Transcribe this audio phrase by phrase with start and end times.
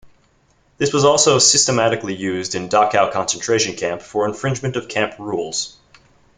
[0.79, 5.77] This was also systematically used in Dachau Concentration Camp for infringement of camp rules.